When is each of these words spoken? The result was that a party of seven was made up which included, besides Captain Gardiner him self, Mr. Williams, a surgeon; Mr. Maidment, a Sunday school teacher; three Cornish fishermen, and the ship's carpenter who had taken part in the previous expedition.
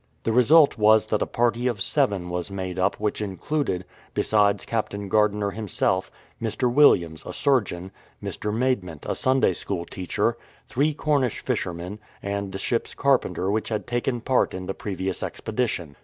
The 0.23 0.33
result 0.33 0.79
was 0.79 1.05
that 1.05 1.21
a 1.21 1.27
party 1.27 1.67
of 1.67 1.79
seven 1.79 2.31
was 2.31 2.49
made 2.49 2.79
up 2.79 2.95
which 2.95 3.21
included, 3.21 3.85
besides 4.15 4.65
Captain 4.65 5.07
Gardiner 5.09 5.51
him 5.51 5.67
self, 5.67 6.09
Mr. 6.41 6.73
Williams, 6.73 7.23
a 7.23 7.31
surgeon; 7.31 7.91
Mr. 8.19 8.51
Maidment, 8.51 9.05
a 9.05 9.13
Sunday 9.15 9.53
school 9.53 9.85
teacher; 9.85 10.37
three 10.67 10.95
Cornish 10.95 11.37
fishermen, 11.39 11.99
and 12.23 12.51
the 12.51 12.57
ship's 12.57 12.95
carpenter 12.95 13.45
who 13.51 13.61
had 13.69 13.85
taken 13.85 14.21
part 14.21 14.55
in 14.55 14.65
the 14.65 14.73
previous 14.73 15.21
expedition. 15.21 15.95